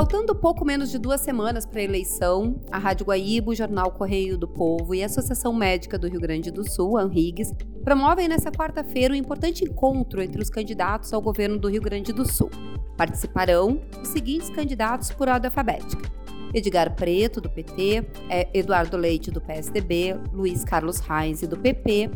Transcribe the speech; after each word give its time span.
Faltando 0.00 0.34
pouco 0.34 0.64
menos 0.64 0.90
de 0.90 0.98
duas 0.98 1.20
semanas 1.20 1.66
para 1.66 1.78
a 1.78 1.84
eleição, 1.84 2.58
a 2.72 2.78
Rádio 2.78 3.04
Guaíba, 3.04 3.50
o 3.50 3.54
Jornal 3.54 3.90
Correio 3.90 4.38
do 4.38 4.48
Povo 4.48 4.94
e 4.94 5.02
a 5.02 5.06
Associação 5.06 5.52
Médica 5.52 5.98
do 5.98 6.08
Rio 6.08 6.18
Grande 6.18 6.50
do 6.50 6.66
Sul, 6.66 6.96
ANRIGS, 6.96 7.52
promovem 7.84 8.26
nesta 8.26 8.50
quarta-feira 8.50 9.12
um 9.12 9.16
importante 9.16 9.62
encontro 9.62 10.22
entre 10.22 10.40
os 10.40 10.48
candidatos 10.48 11.12
ao 11.12 11.20
governo 11.20 11.58
do 11.58 11.68
Rio 11.68 11.82
Grande 11.82 12.14
do 12.14 12.26
Sul. 12.26 12.48
Participarão 12.96 13.78
os 14.00 14.08
seguintes 14.08 14.48
candidatos 14.48 15.10
por 15.10 15.28
ordem 15.28 15.48
alfabética: 15.50 16.09
Edgar 16.52 16.94
Preto, 16.94 17.40
do 17.40 17.48
PT, 17.48 18.04
é, 18.28 18.48
Eduardo 18.52 18.96
Leite, 18.96 19.30
do 19.30 19.40
PSDB, 19.40 20.14
Luiz 20.32 20.64
Carlos 20.64 20.98
Reis, 20.98 21.40
do 21.42 21.56
PP, 21.56 22.10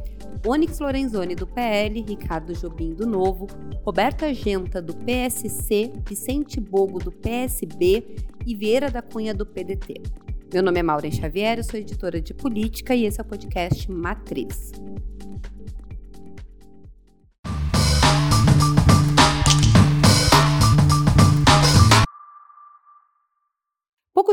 Onyx 0.47 0.79
Lorenzoni, 0.79 1.35
do 1.35 1.47
PL, 1.47 2.03
Ricardo 2.03 2.53
Jobim, 2.53 2.95
do 2.95 3.07
Novo, 3.07 3.47
Roberta 3.85 4.33
Genta, 4.35 4.83
do 4.83 4.95
PSC, 4.95 5.93
Vicente 6.07 6.61
Bogo, 6.61 6.99
do 6.99 7.11
PSB 7.13 8.17
e 8.47 8.55
Vieira 8.55 8.91
da 8.91 9.01
Cunha, 9.01 9.35
do 9.35 9.47
PDT. 9.47 10.03
Meu 10.53 10.63
nome 10.63 10.81
é 10.81 10.83
Maureen 10.83 11.11
Xavier, 11.11 11.59
eu 11.59 11.65
sou 11.65 11.81
editora 11.81 12.21
de 12.21 12.35
política 12.35 12.95
e 12.95 13.07
esse 13.07 13.21
é 13.21 13.23
o 13.25 13.27
podcast 13.27 13.91
Matriz. 13.91 14.73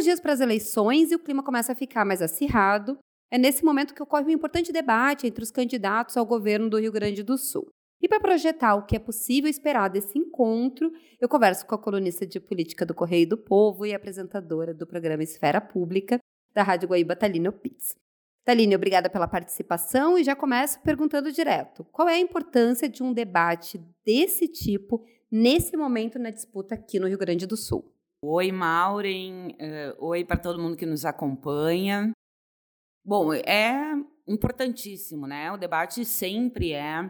Poucos 0.01 0.05
dias 0.05 0.19
para 0.19 0.33
as 0.33 0.39
eleições 0.39 1.11
e 1.11 1.15
o 1.15 1.19
clima 1.19 1.43
começa 1.43 1.73
a 1.73 1.75
ficar 1.75 2.03
mais 2.03 2.23
acirrado. 2.23 2.97
É 3.29 3.37
nesse 3.37 3.63
momento 3.63 3.93
que 3.93 4.01
ocorre 4.01 4.25
um 4.25 4.31
importante 4.31 4.71
debate 4.71 5.27
entre 5.27 5.43
os 5.43 5.51
candidatos 5.51 6.17
ao 6.17 6.25
governo 6.25 6.67
do 6.71 6.79
Rio 6.79 6.91
Grande 6.91 7.21
do 7.21 7.37
Sul. 7.37 7.69
E 8.01 8.07
para 8.07 8.19
projetar 8.19 8.73
o 8.73 8.83
que 8.83 8.95
é 8.95 8.99
possível 8.99 9.47
esperar 9.47 9.89
desse 9.89 10.17
encontro, 10.17 10.91
eu 11.19 11.29
converso 11.29 11.67
com 11.67 11.75
a 11.75 11.77
colunista 11.77 12.25
de 12.25 12.39
política 12.39 12.83
do 12.83 12.95
Correio 12.95 13.29
do 13.29 13.37
Povo 13.37 13.85
e 13.85 13.93
apresentadora 13.93 14.73
do 14.73 14.87
programa 14.87 15.21
Esfera 15.21 15.61
Pública 15.61 16.17
da 16.51 16.63
Rádio 16.63 16.89
Guaíba, 16.89 17.15
Taline 17.15 17.49
Opitz. 17.49 17.93
Taline, 18.43 18.75
obrigada 18.75 19.07
pela 19.07 19.27
participação 19.27 20.17
e 20.17 20.23
já 20.23 20.35
começo 20.35 20.81
perguntando 20.81 21.31
direto: 21.31 21.83
qual 21.91 22.09
é 22.09 22.15
a 22.15 22.19
importância 22.19 22.89
de 22.89 23.03
um 23.03 23.13
debate 23.13 23.79
desse 24.03 24.47
tipo 24.47 25.05
nesse 25.31 25.77
momento 25.77 26.17
na 26.17 26.31
disputa 26.31 26.73
aqui 26.73 26.99
no 26.99 27.07
Rio 27.07 27.19
Grande 27.19 27.45
do 27.45 27.55
Sul? 27.55 28.00
Oi, 28.23 28.51
Maureen. 28.51 29.57
Uh, 29.59 30.05
oi 30.05 30.23
para 30.23 30.37
todo 30.37 30.61
mundo 30.61 30.77
que 30.77 30.85
nos 30.85 31.05
acompanha. 31.05 32.11
Bom, 33.03 33.33
é 33.33 33.95
importantíssimo, 34.27 35.25
né? 35.25 35.51
O 35.51 35.57
debate 35.57 36.05
sempre 36.05 36.71
é 36.71 37.09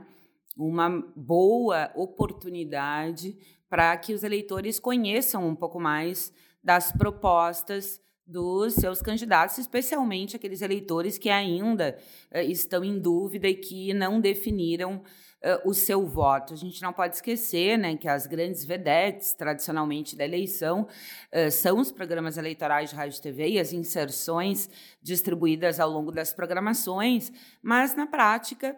uma 0.55 0.89
boa 1.13 1.91
oportunidade 1.95 3.37
para 3.69 3.97
que 3.97 4.13
os 4.13 4.23
eleitores 4.23 4.79
conheçam 4.79 5.45
um 5.45 5.53
pouco 5.53 5.81
mais 5.81 6.33
das 6.63 6.93
propostas 6.93 7.99
dos 8.25 8.75
seus 8.75 9.01
candidatos, 9.01 9.57
especialmente 9.57 10.37
aqueles 10.37 10.61
eleitores 10.61 11.17
que 11.17 11.29
ainda 11.29 11.97
uh, 12.33 12.37
estão 12.37 12.85
em 12.85 12.97
dúvida 12.97 13.49
e 13.49 13.55
que 13.55 13.93
não 13.93 14.21
definiram 14.21 15.03
uh, 15.43 15.69
o 15.69 15.73
seu 15.73 16.05
voto. 16.05 16.53
A 16.53 16.57
gente 16.57 16.81
não 16.81 16.93
pode 16.93 17.15
esquecer 17.15 17.77
né, 17.77 17.95
que 17.95 18.07
as 18.07 18.27
grandes 18.27 18.63
vedetes, 18.63 19.33
tradicionalmente, 19.33 20.15
da 20.15 20.23
eleição 20.23 20.87
uh, 21.33 21.51
são 21.51 21.79
os 21.79 21.91
programas 21.91 22.37
eleitorais 22.37 22.91
de 22.91 22.95
rádio 22.95 23.17
e 23.17 23.21
TV 23.21 23.49
e 23.49 23.59
as 23.59 23.73
inserções 23.73 24.69
distribuídas 25.01 25.79
ao 25.79 25.89
longo 25.89 26.11
das 26.11 26.33
programações, 26.33 27.31
mas, 27.61 27.95
na 27.95 28.05
prática, 28.05 28.75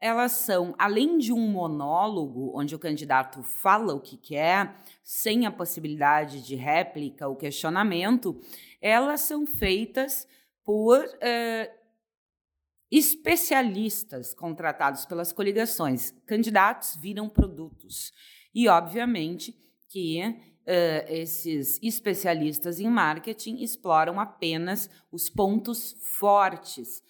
elas 0.00 0.32
são, 0.32 0.74
além 0.78 1.18
de 1.18 1.30
um 1.32 1.46
monólogo, 1.46 2.52
onde 2.58 2.74
o 2.74 2.78
candidato 2.78 3.42
fala 3.42 3.94
o 3.94 4.00
que 4.00 4.16
quer, 4.16 4.74
sem 5.04 5.44
a 5.44 5.50
possibilidade 5.50 6.42
de 6.42 6.56
réplica 6.56 7.28
ou 7.28 7.36
questionamento, 7.36 8.40
elas 8.80 9.20
são 9.20 9.46
feitas 9.46 10.26
por 10.64 11.04
especialistas 12.90 14.34
contratados 14.34 15.06
pelas 15.06 15.32
coligações. 15.32 16.12
Candidatos 16.26 16.96
viram 16.96 17.28
produtos. 17.28 18.12
E, 18.54 18.68
obviamente, 18.68 19.56
que 19.88 20.22
uh, 20.22 21.12
esses 21.12 21.78
especialistas 21.82 22.80
em 22.80 22.88
marketing 22.88 23.62
exploram 23.62 24.18
apenas 24.18 24.90
os 25.12 25.30
pontos 25.30 25.96
fortes 26.00 27.02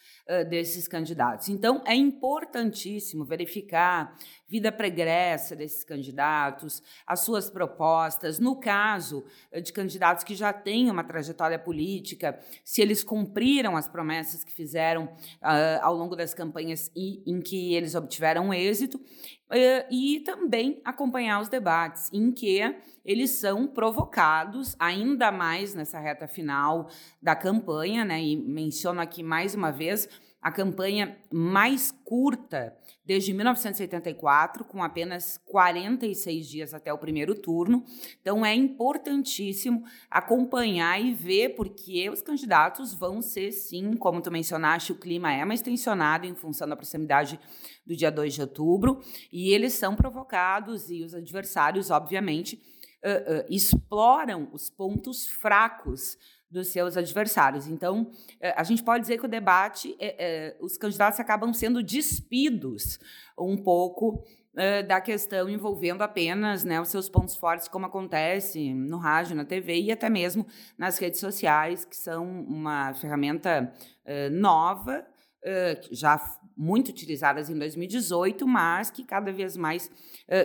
desses 0.49 0.87
candidatos. 0.87 1.49
Então, 1.49 1.83
é 1.87 1.95
importantíssimo 1.95 3.25
verificar 3.25 4.17
vida 4.49 4.73
pregressa 4.73 5.55
desses 5.55 5.85
candidatos, 5.85 6.83
as 7.07 7.21
suas 7.21 7.49
propostas, 7.49 8.39
no 8.39 8.59
caso 8.59 9.25
de 9.63 9.73
candidatos 9.73 10.25
que 10.25 10.35
já 10.35 10.53
têm 10.53 10.91
uma 10.91 11.05
trajetória 11.05 11.59
política, 11.59 12.39
se 12.65 12.83
eles 12.83 13.05
cumpriram 13.05 13.77
as 13.77 13.87
promessas 13.87 14.43
que 14.43 14.53
fizeram 14.53 15.05
uh, 15.05 15.81
ao 15.83 15.95
longo 15.95 16.17
das 16.17 16.35
campanhas 16.35 16.91
e, 16.97 17.23
em 17.25 17.41
que 17.41 17.75
eles 17.75 17.95
obtiveram 17.95 18.53
êxito, 18.53 18.99
uh, 18.99 19.87
e 19.91 20.21
também 20.21 20.81
acompanhar 20.85 21.41
os 21.41 21.49
debates 21.49 22.11
em 22.13 22.33
que 22.33 22.61
eles 23.05 23.31
são 23.31 23.67
provocados 23.67 24.77
ainda 24.79 25.33
mais 25.33 25.75
nessa 25.75 25.99
reta 25.99 26.29
final 26.29 26.89
da 27.23 27.35
campanha, 27.35 28.05
né? 28.05 28.23
E 28.23 28.37
menciono 28.37 29.01
aqui 29.01 29.23
mais 29.23 29.55
uma 29.55 29.71
vez 29.71 30.09
a 30.41 30.51
campanha 30.51 31.19
mais 31.31 31.91
curta 31.91 32.75
desde 33.05 33.35
1984, 33.35 34.65
com 34.65 34.83
apenas 34.83 35.37
46 35.47 36.49
dias 36.49 36.73
até 36.73 36.93
o 36.93 36.99
primeiro 36.99 37.35
turno. 37.35 37.85
Então, 38.21 38.47
é 38.47 38.55
importantíssimo 38.55 39.85
acompanhar 40.11 41.01
e 41.01 41.13
ver, 41.13 41.51
porque 41.57 42.09
os 42.09 42.23
candidatos 42.23 42.95
vão 42.95 43.21
ser, 43.21 43.53
sim, 43.53 43.97
como 43.97 44.23
tu 44.23 44.31
mencionaste, 44.31 44.93
o 44.93 44.99
clima 44.99 45.33
é 45.33 45.45
mais 45.45 45.61
tensionado 45.61 46.25
em 46.25 46.35
função 46.35 46.69
da 46.69 46.77
proximidade 46.77 47.39
do 47.85 47.97
dia 47.97 48.11
2 48.11 48.35
de 48.35 48.41
outubro, 48.43 49.01
e 49.33 49.53
eles 49.53 49.73
são 49.73 49.97
provocados, 49.97 50.89
e 50.89 51.03
os 51.03 51.15
adversários, 51.15 51.91
obviamente, 51.91 52.63
uh, 53.05 53.41
uh, 53.41 53.47
exploram 53.51 54.49
os 54.53 54.71
pontos 54.71 55.27
fracos 55.27 56.17
dos 56.51 56.69
seus 56.69 56.97
adversários. 56.97 57.67
Então, 57.67 58.11
é, 58.41 58.53
a 58.57 58.65
gente 58.65 58.83
pode 58.83 59.03
dizer 59.03 59.19
que 59.19 59.27
o 59.27 59.29
debate, 59.29 59.97
é, 60.01 60.17
é, 60.19 60.57
os 60.61 60.77
candidatos 60.77 61.21
acabam 61.21 61.53
sendo 61.53 61.83
despidos 61.83 62.99
um 63.39 63.57
pouco 63.57 64.25
é, 64.57 64.83
da 64.83 65.01
questão 65.01 65.49
envolvendo 65.49 66.03
apenas 66.03 66.65
né, 66.65 66.81
os 66.81 66.89
seus 66.89 67.09
pontos 67.09 67.37
fortes, 67.37 67.69
como 67.69 67.87
acontece 67.87 68.75
no 68.75 68.99
rádio, 68.99 69.37
na 69.37 69.45
TV 69.45 69.81
e 69.81 69.93
até 69.93 70.11
mesmo 70.11 70.45
nas 70.77 70.99
redes 70.99 71.21
sociais, 71.21 71.85
que 71.85 71.97
são 71.97 72.27
uma 72.43 72.93
ferramenta 72.95 73.73
é, 74.05 74.29
nova, 74.29 75.07
é, 75.45 75.81
já 75.93 76.21
muito 76.57 76.89
utilizadas 76.89 77.49
em 77.49 77.57
2018, 77.57 78.47
mas 78.47 78.91
que 78.91 79.05
cada 79.05 79.33
vez 79.33 79.57
mais 79.57 79.91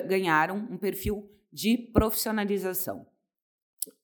ganharam 0.07 0.55
um 0.71 0.77
perfil 0.77 1.29
de 1.51 1.77
profissionalização. 1.91 3.05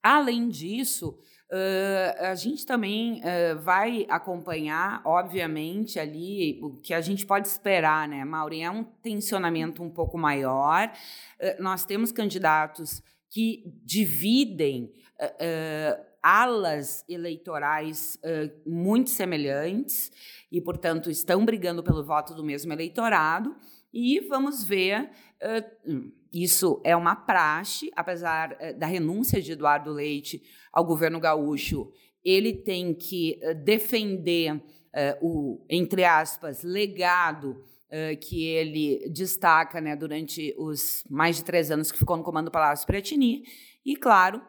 Além 0.04 0.50
disso, 0.50 1.18
Uh, 1.52 2.28
a 2.28 2.36
gente 2.36 2.66
também 2.66 3.20
uh, 3.20 3.60
vai 3.60 4.06
acompanhar, 4.10 5.02
obviamente, 5.04 6.00
ali 6.00 6.58
o 6.64 6.78
que 6.78 6.94
a 6.94 7.02
gente 7.02 7.26
pode 7.26 7.46
esperar, 7.46 8.08
né, 8.08 8.24
Maureen? 8.24 8.64
É 8.64 8.72
um 8.72 8.86
tensionamento 8.86 9.84
um 9.84 9.90
pouco 9.90 10.18
maior. 10.18 10.90
Uh, 11.42 11.62
nós 11.62 11.84
temos 11.84 12.10
candidatos 12.10 13.04
que 13.30 13.64
dividem 13.84 14.94
alas 16.22 17.06
eleitorais 17.08 18.20
muito 18.66 19.12
semelhantes 19.12 20.12
e, 20.52 20.60
portanto, 20.60 21.12
estão 21.12 21.46
brigando 21.46 21.84
pelo 21.84 22.04
voto 22.04 22.34
do 22.34 22.44
mesmo 22.44 22.74
eleitorado. 22.74 23.56
E 23.94 24.20
vamos 24.28 24.64
ver. 24.64 25.10
isso 26.34 26.82
é 26.84 26.96
uma 26.96 27.16
praxe, 27.16 27.92
apesar 27.96 28.56
da 28.78 28.86
renúncia 28.86 29.42
de 29.42 29.52
Eduardo 29.52 29.92
Leite 29.92 30.42
ao 30.72 30.86
governo 30.86 31.20
gaúcho, 31.20 31.92
ele 32.24 32.54
tem 32.54 32.94
que 32.94 33.40
uh, 33.44 33.56
defender 33.56 34.56
uh, 34.56 34.62
o, 35.22 35.66
entre 35.70 36.04
aspas, 36.04 36.64
legado 36.64 37.52
uh, 37.52 38.18
que 38.20 38.46
ele 38.46 39.10
destaca 39.10 39.82
né, 39.82 39.96
durante 39.96 40.56
os 40.58 41.04
mais 41.10 41.38
de 41.38 41.44
três 41.44 41.72
anos 41.72 41.92
que 41.92 42.00
ficou 42.00 42.18
no 42.18 42.24
comando 42.24 42.46
do 42.46 42.52
Palácio 42.52 42.86
Piratini, 42.86 43.44
e, 43.84 43.96
claro, 43.96 44.42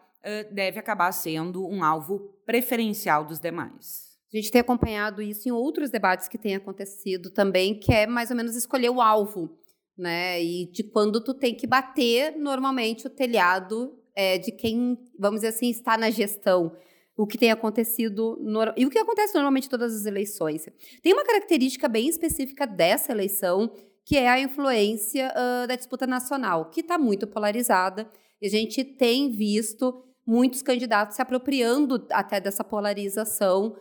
deve 0.52 0.78
acabar 0.78 1.10
sendo 1.10 1.66
um 1.66 1.82
alvo 1.82 2.20
preferencial 2.44 3.24
dos 3.24 3.40
demais. 3.40 4.11
A 4.32 4.36
gente 4.36 4.50
tem 4.50 4.60
acompanhado 4.62 5.20
isso 5.20 5.46
em 5.46 5.52
outros 5.52 5.90
debates 5.90 6.26
que 6.26 6.38
têm 6.38 6.54
acontecido 6.54 7.30
também, 7.30 7.78
que 7.78 7.92
é 7.92 8.06
mais 8.06 8.30
ou 8.30 8.36
menos 8.36 8.56
escolher 8.56 8.88
o 8.88 9.00
alvo, 9.00 9.50
né? 9.96 10.42
E 10.42 10.70
de 10.72 10.82
quando 10.82 11.22
tu 11.22 11.34
tem 11.34 11.54
que 11.54 11.66
bater 11.66 12.34
normalmente 12.38 13.06
o 13.06 13.10
telhado 13.10 13.94
é, 14.16 14.38
de 14.38 14.50
quem, 14.50 14.98
vamos 15.18 15.40
dizer 15.40 15.48
assim, 15.48 15.68
está 15.68 15.98
na 15.98 16.10
gestão. 16.10 16.74
O 17.14 17.26
que 17.26 17.36
tem 17.36 17.50
acontecido 17.50 18.38
no, 18.40 18.60
e 18.74 18.86
o 18.86 18.90
que 18.90 18.98
acontece 18.98 19.34
normalmente 19.34 19.66
em 19.66 19.70
todas 19.70 19.94
as 19.94 20.06
eleições. 20.06 20.66
Tem 21.02 21.12
uma 21.12 21.24
característica 21.24 21.86
bem 21.86 22.08
específica 22.08 22.66
dessa 22.66 23.12
eleição, 23.12 23.70
que 24.02 24.16
é 24.16 24.30
a 24.30 24.40
influência 24.40 25.30
uh, 25.30 25.66
da 25.66 25.76
disputa 25.76 26.06
nacional, 26.06 26.70
que 26.70 26.80
está 26.80 26.96
muito 26.96 27.26
polarizada. 27.26 28.10
E 28.40 28.46
a 28.46 28.50
gente 28.50 28.82
tem 28.82 29.30
visto 29.30 30.02
muitos 30.26 30.62
candidatos 30.62 31.16
se 31.16 31.22
apropriando 31.22 32.06
até 32.10 32.40
dessa 32.40 32.64
polarização 32.64 33.76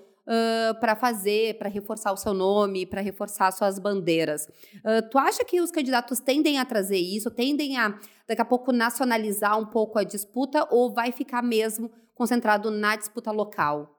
Para 0.80 0.96
fazer, 0.96 1.58
para 1.58 1.68
reforçar 1.68 2.14
o 2.14 2.18
seu 2.18 2.34
nome, 2.34 2.86
para 2.86 3.02
reforçar 3.02 3.52
suas 3.52 3.78
bandeiras. 3.78 4.48
Uh, 4.78 5.10
tu 5.10 5.18
acha 5.18 5.44
que 5.44 5.60
os 5.60 5.72
candidatos 5.72 6.20
tendem 6.20 6.58
a 6.58 6.64
trazer 6.64 7.00
isso, 7.00 7.30
tendem 7.30 7.78
a 7.78 8.00
daqui 8.28 8.42
a 8.42 8.46
pouco 8.46 8.72
nacionalizar 8.72 9.60
um 9.60 9.66
pouco 9.66 10.00
a 10.00 10.04
disputa 10.04 10.66
ou 10.72 10.94
vai 10.94 11.12
ficar 11.12 11.42
mesmo 11.42 11.92
concentrado 12.14 12.72
na 12.72 12.96
disputa 12.96 13.32
local? 13.32 13.98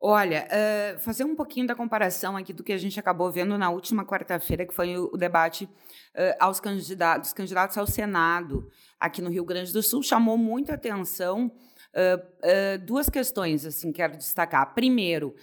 Olha, 0.00 0.46
uh, 0.46 0.98
fazer 1.00 1.24
um 1.24 1.34
pouquinho 1.34 1.66
da 1.66 1.74
comparação 1.74 2.36
aqui 2.36 2.52
do 2.52 2.62
que 2.62 2.72
a 2.72 2.78
gente 2.78 3.00
acabou 3.00 3.32
vendo 3.32 3.58
na 3.58 3.68
última 3.68 4.04
quarta-feira, 4.04 4.64
que 4.64 4.72
foi 4.72 4.96
o, 4.96 5.10
o 5.12 5.16
debate 5.16 5.64
uh, 5.64 6.34
aos 6.38 6.60
candidatos, 6.60 7.32
candidatos 7.32 7.76
ao 7.76 7.86
Senado 7.86 8.70
aqui 8.98 9.20
no 9.20 9.28
Rio 9.28 9.44
Grande 9.44 9.72
do 9.72 9.82
Sul, 9.82 10.02
chamou 10.02 10.38
muita 10.38 10.74
atenção 10.74 11.52
uh, 11.94 12.78
duas 12.84 13.08
questões, 13.08 13.64
assim, 13.64 13.92
quero 13.92 14.16
destacar. 14.16 14.74
Primeiro, 14.74 15.34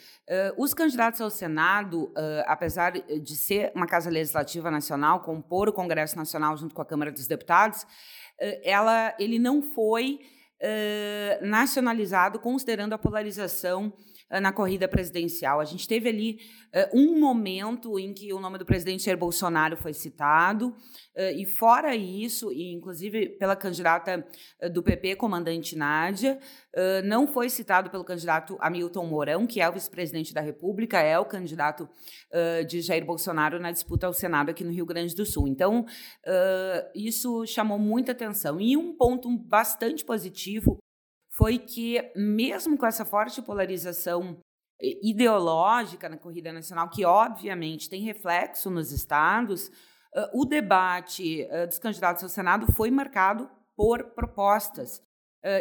os 0.58 0.74
candidatos 0.74 1.22
ao 1.22 1.30
Senado, 1.30 2.14
apesar 2.46 2.92
de 2.92 3.36
ser 3.36 3.72
uma 3.76 3.86
casa 3.86 4.10
legislativa 4.10 4.72
nacional, 4.72 5.22
compor 5.22 5.70
o 5.70 5.74
Congresso 5.74 6.18
Nacional 6.18 6.58
junto 6.58 6.74
com 6.74 6.82
a 6.82 6.86
Câmara 6.86 7.12
dos 7.12 7.28
Deputados, 7.28 7.86
ela, 8.64 9.16
ele 9.20 9.38
não 9.40 9.62
foi 9.62 10.20
nacionalizado 11.42 12.40
considerando 12.40 12.94
a 12.94 12.98
polarização 12.98 13.94
na 14.30 14.52
corrida 14.52 14.88
presidencial. 14.88 15.60
A 15.60 15.66
gente 15.66 15.88
teve 15.88 16.10
ali 16.10 16.40
uh, 16.74 17.00
um 17.00 17.20
momento 17.20 18.00
em 18.00 18.14
que 18.14 18.34
o 18.34 18.40
nome 18.40 18.58
do 18.58 18.66
presidente 18.66 19.04
Jair 19.04 19.18
Bolsonaro 19.18 19.78
foi 19.78 19.94
citado, 19.94 20.70
uh, 20.70 21.32
e 21.36 21.46
fora 21.46 21.96
isso, 21.96 22.52
e 22.52 22.74
inclusive 22.74 23.30
pela 23.38 23.56
candidata 23.56 24.26
uh, 24.62 24.70
do 24.70 24.82
PP, 24.82 25.16
comandante 25.16 25.76
Nádia, 25.76 26.40
não 27.06 27.26
foi 27.26 27.50
citado 27.50 27.90
pelo 27.90 28.04
candidato 28.04 28.58
Hamilton 28.60 29.06
Mourão, 29.06 29.48
que 29.48 29.62
é 29.62 29.70
o 29.70 29.72
vice-presidente 29.72 30.34
da 30.34 30.42
República, 30.42 31.00
é 31.00 31.18
o 31.18 31.24
candidato 31.24 31.88
de 32.68 32.82
Jair 32.82 33.06
Bolsonaro 33.06 33.58
na 33.62 33.72
disputa 33.72 34.08
ao 34.08 34.14
Senado 34.14 34.50
aqui 34.50 34.62
no 34.62 34.72
Rio 34.72 34.86
Grande 34.86 35.16
do 35.16 35.26
Sul. 35.26 35.48
Então, 35.48 35.86
isso 36.94 37.46
chamou 37.46 37.80
muita 37.80 38.12
atenção. 38.12 38.60
E 38.60 38.76
um 38.76 38.94
ponto 38.94 39.30
bastante 39.38 40.04
positivo 40.04 40.78
foi 41.38 41.58
que, 41.58 42.02
mesmo 42.16 42.78
com 42.78 42.86
essa 42.86 43.04
forte 43.04 43.42
polarização 43.42 44.38
ideológica 44.80 46.10
na 46.10 46.18
corrida 46.18 46.52
nacional, 46.52 46.90
que 46.90 47.06
obviamente 47.06 47.90
tem 47.90 48.02
reflexo 48.02 48.70
nos 48.70 48.92
estados, 48.92 49.72
o 50.34 50.46
debate 50.46 51.48
dos 51.68 51.80
candidatos 51.80 52.24
ao 52.24 52.30
Senado 52.30 52.72
foi 52.72 52.90
marcado 52.90 53.50
por 53.76 54.04
propostas 54.16 55.02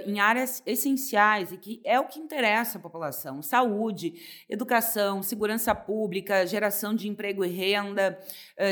em 0.06 0.18
áreas 0.18 0.62
essenciais 0.64 1.52
e 1.52 1.58
que 1.58 1.82
é 1.84 2.00
o 2.00 2.06
que 2.06 2.18
interessa 2.18 2.78
à 2.78 2.80
população: 2.80 3.42
saúde, 3.42 4.14
educação, 4.48 5.22
segurança 5.22 5.74
pública, 5.74 6.46
geração 6.46 6.94
de 6.94 7.08
emprego 7.08 7.44
e 7.44 7.48
renda, 7.48 8.18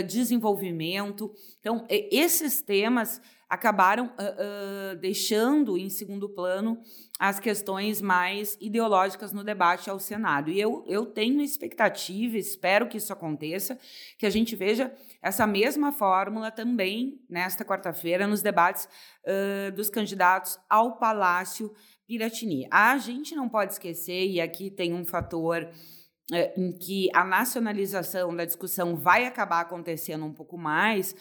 desenvolvimento. 0.07 1.33
Então, 1.61 1.85
esses 1.89 2.63
temas 2.63 3.21
acabaram 3.53 4.07
uh, 4.07 4.95
uh, 4.95 4.97
deixando 4.97 5.77
em 5.77 5.91
segundo 5.91 6.27
plano 6.27 6.81
as 7.19 7.39
questões 7.39 8.01
mais 8.01 8.57
ideológicas 8.59 9.31
no 9.31 9.45
debate 9.45 9.91
ao 9.91 10.01
Senado. 10.01 10.51
E 10.51 10.59
eu, 10.59 10.83
eu 10.89 11.05
tenho 11.05 11.43
expectativa, 11.43 12.39
espero 12.39 12.89
que 12.89 12.97
isso 12.97 13.13
aconteça, 13.13 13.79
que 14.17 14.25
a 14.25 14.31
gente 14.31 14.57
veja 14.57 14.91
essa 15.21 15.47
mesma 15.47 15.93
fórmula 15.93 16.51
também 16.51 17.21
nesta 17.29 17.63
quarta-feira 17.63 18.27
nos 18.27 18.41
debates 18.41 18.89
uh, 19.27 19.71
dos 19.73 19.91
candidatos 19.91 20.59
ao 20.67 20.97
Palácio 20.97 21.75
Piratini. 22.07 22.67
A 22.71 22.97
gente 22.97 23.35
não 23.35 23.51
pode 23.51 23.75
esquecer, 23.75 24.31
e 24.31 24.41
aqui 24.41 24.71
tem 24.71 24.95
um 24.95 25.05
fator 25.05 25.69
é, 26.33 26.53
em 26.57 26.73
que 26.73 27.09
a 27.15 27.25
nacionalização 27.25 28.35
da 28.35 28.45
discussão 28.45 28.97
vai 28.97 29.27
acabar 29.27 29.61
acontecendo 29.61 30.25
um 30.25 30.33
pouco 30.33 30.57
mais, 30.57 31.15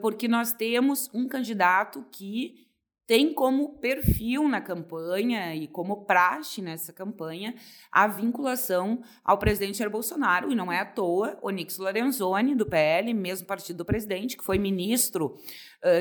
porque 0.00 0.28
nós 0.28 0.52
temos 0.52 1.10
um 1.14 1.26
candidato 1.26 2.04
que 2.12 2.62
tem 3.06 3.34
como 3.34 3.78
perfil 3.78 4.48
na 4.48 4.60
campanha 4.60 5.54
e 5.54 5.66
como 5.68 6.04
praxe 6.04 6.62
nessa 6.62 6.92
campanha 6.92 7.54
a 7.90 8.06
vinculação 8.06 9.02
ao 9.22 9.38
presidente 9.38 9.78
Jair 9.78 9.90
Bolsonaro, 9.90 10.50
e 10.50 10.54
não 10.54 10.72
é 10.72 10.80
à 10.80 10.86
toa, 10.86 11.38
Onix 11.42 11.78
Lorenzoni, 11.78 12.54
do 12.54 12.66
PL, 12.66 13.12
mesmo 13.12 13.46
partido 13.46 13.78
do 13.78 13.84
presidente, 13.84 14.36
que 14.36 14.44
foi 14.44 14.58
ministro 14.58 15.38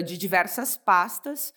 de 0.05 0.17
diversas 0.17 0.77
pastas, 0.77 1.53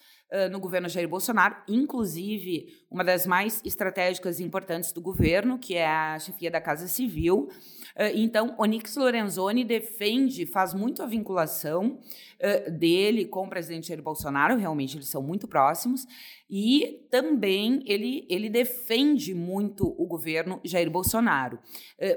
no 0.50 0.58
governo 0.58 0.88
Jair 0.88 1.08
Bolsonaro, 1.08 1.56
inclusive 1.68 2.66
uma 2.90 3.04
das 3.04 3.26
mais 3.26 3.62
estratégicas 3.64 4.40
e 4.40 4.44
importantes 4.44 4.92
do 4.92 5.00
governo, 5.00 5.58
que 5.58 5.74
é 5.74 5.86
a 5.86 6.18
chefia 6.18 6.50
da 6.50 6.60
Casa 6.60 6.88
Civil. 6.88 7.48
Uh, 7.96 8.12
então, 8.14 8.54
Onix 8.58 8.96
Lorenzoni 8.96 9.64
defende, 9.64 10.46
faz 10.46 10.74
muito 10.74 11.02
a 11.02 11.06
vinculação 11.06 12.00
uh, 12.40 12.70
dele 12.70 13.26
com 13.26 13.44
o 13.44 13.48
presidente 13.48 13.88
Jair 13.88 14.02
Bolsonaro, 14.02 14.56
realmente 14.56 14.96
eles 14.96 15.08
são 15.08 15.22
muito 15.22 15.46
próximos, 15.46 16.06
e 16.48 17.06
também 17.10 17.82
ele, 17.86 18.26
ele 18.28 18.48
defende 18.48 19.34
muito 19.34 19.94
o 19.98 20.06
governo 20.06 20.60
Jair 20.64 20.90
Bolsonaro. 20.90 21.58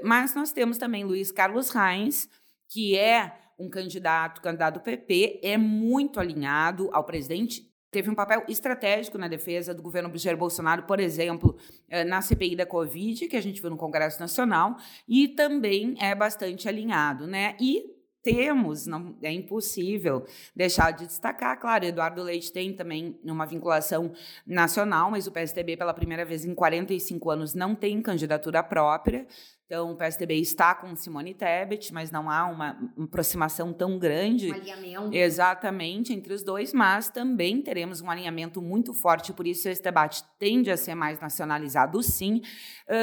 mas 0.02 0.34
nós 0.34 0.52
temos 0.52 0.78
também 0.78 1.04
Luiz 1.04 1.32
Carlos 1.32 1.70
Reis, 1.70 2.28
que 2.68 2.96
é 2.96 3.32
um 3.58 3.68
candidato, 3.68 4.40
candidato 4.40 4.80
PP, 4.80 5.40
é 5.42 5.58
muito 5.58 6.18
alinhado 6.18 6.88
ao 6.92 7.04
presidente 7.04 7.69
teve 7.90 8.08
um 8.08 8.14
papel 8.14 8.44
estratégico 8.48 9.18
na 9.18 9.28
defesa 9.28 9.74
do 9.74 9.82
governo 9.82 10.10
Jair 10.16 10.36
Bolsonaro, 10.36 10.84
por 10.84 11.00
exemplo, 11.00 11.56
eh, 11.88 12.04
na 12.04 12.22
CPI 12.22 12.56
da 12.56 12.66
Covid, 12.66 13.26
que 13.28 13.36
a 13.36 13.42
gente 13.42 13.60
viu 13.60 13.70
no 13.70 13.76
Congresso 13.76 14.20
Nacional, 14.20 14.76
e 15.08 15.28
também 15.28 15.94
é 15.98 16.14
bastante 16.14 16.68
alinhado, 16.68 17.26
né? 17.26 17.56
E 17.60 18.00
temos, 18.22 18.86
não 18.86 19.16
é 19.22 19.32
impossível 19.32 20.26
deixar 20.54 20.90
de 20.90 21.06
destacar, 21.06 21.58
claro, 21.58 21.84
Eduardo 21.86 22.22
Leite 22.22 22.52
tem 22.52 22.74
também 22.74 23.18
uma 23.24 23.46
vinculação 23.46 24.12
nacional, 24.46 25.10
mas 25.10 25.26
o 25.26 25.32
PSDB 25.32 25.76
pela 25.76 25.94
primeira 25.94 26.24
vez 26.24 26.44
em 26.44 26.54
45 26.54 27.30
anos 27.30 27.54
não 27.54 27.74
tem 27.74 28.00
candidatura 28.02 28.62
própria. 28.62 29.26
Então, 29.70 29.92
o 29.92 29.96
PSDB 29.96 30.34
está 30.34 30.74
com 30.74 30.96
Simone 30.96 31.32
Tebet, 31.32 31.94
mas 31.94 32.10
não 32.10 32.28
há 32.28 32.44
uma 32.46 32.76
aproximação 33.00 33.72
tão 33.72 34.00
grande. 34.00 34.50
Um 34.50 34.54
alinhamento. 34.54 35.14
Exatamente, 35.14 36.12
entre 36.12 36.34
os 36.34 36.42
dois, 36.42 36.72
mas 36.72 37.08
também 37.08 37.62
teremos 37.62 38.00
um 38.00 38.10
alinhamento 38.10 38.60
muito 38.60 38.92
forte, 38.92 39.32
por 39.32 39.46
isso 39.46 39.68
esse 39.68 39.80
debate 39.80 40.24
tende 40.40 40.72
a 40.72 40.76
ser 40.76 40.96
mais 40.96 41.20
nacionalizado, 41.20 42.02
sim, 42.02 42.42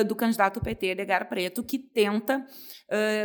do 0.09 0.13
candidato 0.13 0.59
PT, 0.59 0.87
Edgar 0.87 1.29
Preto, 1.29 1.63
que 1.63 1.79
tenta 1.79 2.45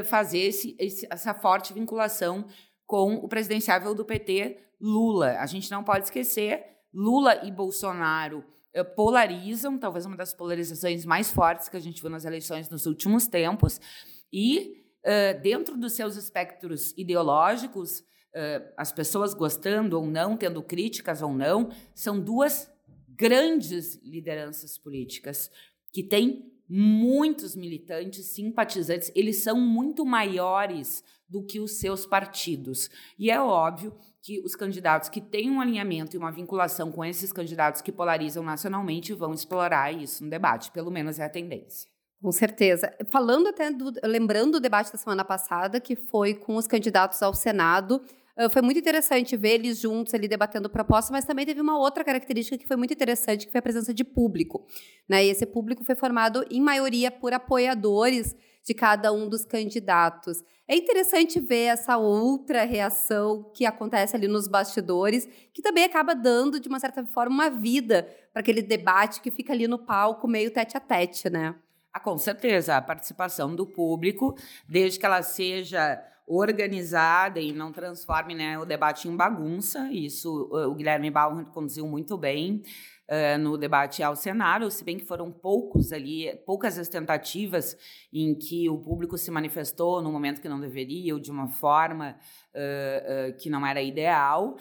fazer 0.05 0.39
esse, 0.39 0.77
essa 1.11 1.35
forte 1.35 1.73
vinculação 1.73 2.47
com 2.87 3.15
o 3.17 3.27
presidenciável 3.27 3.93
do 3.93 4.05
PT, 4.05 4.57
Lula. 4.81 5.39
A 5.41 5.47
gente 5.47 5.69
não 5.69 5.83
pode 5.83 6.05
esquecer, 6.05 6.65
Lula 6.95 7.45
e 7.45 7.51
Bolsonaro 7.51 8.52
polarizam, 8.97 9.79
talvez 9.79 10.07
uma 10.07 10.17
das 10.17 10.33
polarizações 10.33 11.05
mais 11.05 11.31
fortes 11.31 11.69
que 11.69 11.77
a 11.77 11.81
gente 11.81 12.01
viu 12.01 12.11
nas 12.11 12.25
eleições 12.25 12.69
nos 12.71 12.87
últimos 12.87 13.27
tempos, 13.27 13.81
e 14.33 14.85
uh, 15.05 15.41
dentro 15.43 15.77
dos 15.77 15.93
seus 15.93 16.17
espectros 16.17 16.95
ideológicos, 16.97 18.01
uh, 18.01 18.73
as 18.77 18.93
pessoas 18.93 19.35
gostando 19.35 19.99
ou 19.99 20.07
não, 20.07 20.37
tendo 20.37 20.63
críticas 20.63 21.21
ou 21.21 21.35
não, 21.35 21.71
são 21.95 22.19
duas 22.19 22.71
grandes 23.09 24.01
lideranças 24.03 24.79
políticas 24.79 25.51
que 25.93 26.03
têm 26.03 26.51
muitos 26.69 27.55
militantes, 27.55 28.27
simpatizantes, 28.27 29.13
eles 29.15 29.43
são 29.43 29.61
muito 29.61 30.07
maiores 30.07 31.05
do 31.29 31.45
que 31.45 31.61
os 31.61 31.73
seus 31.73 32.07
partidos. 32.07 32.89
E 33.19 33.31
é 33.31 33.39
óbvio 33.39 33.95
que 34.23 34.41
os 34.41 34.55
candidatos 34.55 35.09
que 35.09 35.21
têm 35.21 35.51
um 35.51 35.61
alinhamento 35.61 36.15
e 36.15 36.19
uma 36.19 36.31
vinculação 36.31 36.93
com 36.93 37.05
esses 37.05 37.33
candidatos 37.33 37.83
que 37.83 37.91
polarizam 37.91 38.43
nacionalmente 38.43 39.13
vão 39.13 39.35
explorar 39.35 39.93
isso 39.93 40.23
no 40.23 40.31
debate, 40.31 40.71
pelo 40.71 40.91
menos 40.91 41.19
é 41.19 41.25
a 41.25 41.29
tendência. 41.29 41.91
Com 42.23 42.31
certeza. 42.31 42.95
Falando 43.11 43.49
até 43.49 43.71
do, 43.73 43.93
lembrando 44.05 44.53
do 44.53 44.61
debate 44.61 44.93
da 44.93 44.99
semana 44.99 45.25
passada, 45.25 45.81
que 45.81 45.97
foi 45.97 46.35
com 46.35 46.55
os 46.55 46.69
candidatos 46.69 47.21
ao 47.21 47.35
Senado, 47.35 48.01
foi 48.51 48.63
muito 48.63 48.79
interessante 48.79 49.37
ver 49.37 49.55
eles 49.55 49.81
juntos 49.81 50.15
ali 50.15 50.27
debatendo 50.29 50.71
propostas, 50.71 51.11
mas 51.11 51.25
também 51.25 51.45
teve 51.45 51.61
uma 51.61 51.77
outra 51.77 52.05
característica 52.05 52.57
que 52.57 52.67
foi 52.67 52.77
muito 52.77 52.95
interessante, 52.95 53.47
que 53.47 53.53
foi 53.53 53.59
a 53.59 53.63
presença 53.63 53.93
de 53.93 54.05
público. 54.05 54.65
Né? 55.09 55.27
E 55.27 55.31
esse 55.31 55.45
público 55.45 55.85
foi 55.85 55.95
formado, 55.97 56.47
em 56.49 56.61
maioria, 56.61 57.11
por 57.11 57.33
apoiadores 57.33 58.35
de 58.65 58.75
cada 58.75 59.13
um 59.13 59.29
dos 59.29 59.45
candidatos. 59.45 60.43
É 60.69 60.77
interessante 60.77 61.41
ver 61.41 61.65
essa 61.65 61.97
outra 61.97 62.65
reação 62.65 63.51
que 63.55 63.67
acontece 63.67 64.17
ali 64.17 64.29
nos 64.29 64.47
bastidores, 64.47 65.29
que 65.53 65.61
também 65.61 65.85
acaba 65.85 66.15
dando, 66.15 66.61
de 66.61 66.69
uma 66.69 66.81
certa 66.81 67.05
forma, 67.05 67.35
uma 67.35 67.51
vida 67.51 68.09
para 68.33 68.41
aquele 68.41 68.63
debate 68.63 69.21
que 69.21 69.31
fica 69.31 69.53
ali 69.53 69.67
no 69.67 69.79
palco, 69.79 70.29
meio 70.29 70.51
tete 70.51 70.77
a 70.77 70.81
tete, 70.81 71.29
né? 71.29 71.55
Ah, 71.93 72.01
com 72.01 72.17
certeza, 72.17 72.77
a 72.77 72.81
participação 72.81 73.55
do 73.55 73.67
público, 73.67 74.35
desde 74.67 74.99
que 74.99 75.05
ela 75.05 75.23
seja 75.23 76.03
organizada 76.27 77.41
e 77.41 77.53
não 77.53 77.73
transforme 77.73 78.35
né, 78.35 78.59
o 78.59 78.65
debate 78.65 79.09
em 79.09 79.15
bagunça. 79.15 79.91
Isso 79.93 80.49
o 80.51 80.75
Guilherme 80.75 81.11
Bauer 81.11 81.45
conduziu 81.47 81.87
muito 81.87 82.17
bem. 82.17 82.63
Uh, 83.09 83.39
no 83.39 83.57
debate 83.57 84.03
ao 84.03 84.17
Senado, 84.17 84.71
se 84.71 84.85
bem 84.85 84.99
que 84.99 85.05
foram 85.05 85.31
poucos 85.31 85.93
ali, 85.93 86.35
poucas 86.47 86.79
as 86.79 86.89
tentativas 86.89 87.77
em 88.13 88.35
que 88.35 88.69
o 88.69 88.79
público 88.79 89.17
se 89.19 89.31
manifestou 89.31 90.03
no 90.03 90.13
momento 90.13 90.41
que 90.41 90.49
não 90.49 90.61
deveria 90.61 91.15
ou 91.15 91.21
de 91.21 91.31
uma 91.31 91.49
forma 91.49 92.17
uh, 92.55 93.31
uh, 93.31 93.37
que 93.39 93.51
não 93.51 93.67
era 93.67 93.83
ideal, 93.83 94.57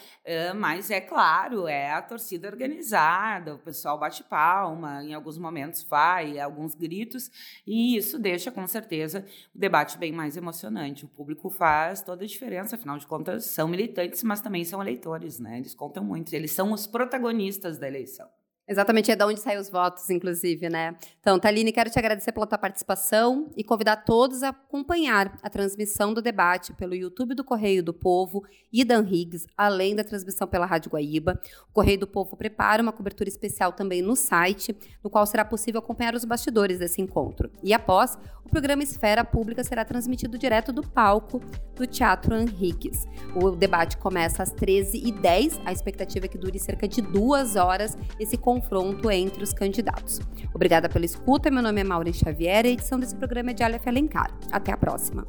mas 0.55 0.89
é 0.89 1.01
claro, 1.01 1.67
é 1.67 1.91
a 1.91 2.01
torcida 2.01 2.47
organizada, 2.47 3.55
o 3.55 3.59
pessoal 3.59 3.97
bate 3.97 4.23
palma, 4.23 5.03
em 5.03 5.13
alguns 5.13 5.37
momentos 5.37 5.83
vai, 5.83 6.39
alguns 6.39 6.75
gritos, 6.75 7.29
e 7.65 7.97
isso 7.97 8.19
deixa 8.19 8.51
com 8.51 8.65
certeza 8.67 9.25
o 9.53 9.59
debate 9.59 9.97
bem 9.97 10.11
mais 10.11 10.37
emocionante. 10.37 11.05
O 11.05 11.07
público 11.07 11.49
faz 11.49 12.01
toda 12.01 12.23
a 12.23 12.27
diferença, 12.27 12.75
afinal 12.75 12.97
de 12.97 13.07
contas, 13.07 13.45
são 13.45 13.67
militantes, 13.67 14.23
mas 14.23 14.41
também 14.41 14.63
são 14.63 14.81
eleitores, 14.81 15.39
né? 15.39 15.57
Eles 15.57 15.73
contam 15.73 16.03
muito, 16.03 16.33
eles 16.33 16.51
são 16.51 16.71
os 16.71 16.87
protagonistas 16.87 17.77
da 17.77 17.87
eleição. 17.87 18.27
Exatamente, 18.71 19.11
é 19.11 19.17
de 19.17 19.25
onde 19.25 19.37
saem 19.37 19.59
os 19.59 19.69
votos, 19.69 20.09
inclusive, 20.09 20.69
né? 20.69 20.95
Então, 21.19 21.37
Taline, 21.37 21.73
quero 21.73 21.89
te 21.89 21.99
agradecer 21.99 22.31
pela 22.31 22.47
tua 22.47 22.57
participação 22.57 23.51
e 23.57 23.65
convidar 23.65 23.97
todos 23.97 24.43
a 24.43 24.49
acompanhar 24.49 25.37
a 25.43 25.49
transmissão 25.49 26.13
do 26.13 26.21
debate 26.21 26.71
pelo 26.75 26.95
YouTube 26.95 27.35
do 27.35 27.43
Correio 27.43 27.83
do 27.83 27.93
Povo 27.93 28.45
e 28.71 28.85
Dan 28.85 29.05
Higgs, 29.05 29.45
além 29.57 29.93
da 29.93 30.05
transmissão 30.05 30.47
pela 30.47 30.65
Rádio 30.65 30.89
Guaíba. 30.89 31.37
O 31.69 31.73
Correio 31.73 31.99
do 31.99 32.07
Povo 32.07 32.37
prepara 32.37 32.81
uma 32.81 32.93
cobertura 32.93 33.27
especial 33.27 33.73
também 33.73 34.01
no 34.01 34.15
site, 34.15 34.73
no 35.03 35.09
qual 35.09 35.25
será 35.25 35.43
possível 35.43 35.79
acompanhar 35.79 36.15
os 36.15 36.23
bastidores 36.23 36.79
desse 36.79 37.01
encontro. 37.01 37.51
E 37.61 37.73
após, 37.73 38.17
o 38.45 38.49
programa 38.49 38.83
Esfera 38.83 39.25
Pública 39.25 39.65
será 39.65 39.83
transmitido 39.83 40.37
direto 40.37 40.71
do 40.71 40.81
palco 40.81 41.41
do 41.75 41.85
Teatro 41.85 42.35
Henriques. 42.35 43.05
O 43.35 43.51
debate 43.51 43.97
começa 43.97 44.43
às 44.43 44.53
13h10, 44.53 45.61
a 45.65 45.73
expectativa 45.73 46.25
é 46.25 46.29
que 46.29 46.37
dure 46.37 46.57
cerca 46.57 46.87
de 46.87 47.01
duas 47.01 47.57
horas 47.57 47.97
esse 48.19 48.37
confronto 48.61 49.09
entre 49.09 49.43
os 49.43 49.53
candidatos. 49.53 50.19
Obrigada 50.53 50.87
pela 50.87 51.05
escuta, 51.05 51.49
meu 51.49 51.63
nome 51.63 51.81
é 51.81 51.83
Maureen 51.83 52.13
Xavier 52.13 52.65
e 52.65 52.69
a 52.69 52.71
edição 52.71 52.99
desse 52.99 53.15
programa 53.15 53.51
é 53.51 53.53
de 53.53 53.63
Aleph 53.63 53.87
Alencar. 53.87 54.31
Até 54.51 54.71
a 54.71 54.77
próxima. 54.77 55.25